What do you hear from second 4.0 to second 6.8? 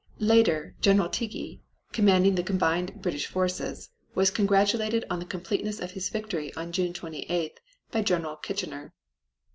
was congratulated on the completeness of his victory on